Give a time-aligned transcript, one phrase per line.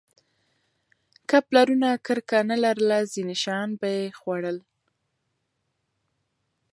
[1.29, 4.57] که پلرونه کرکه نه لرله، ځینې شیان به یې خوړل.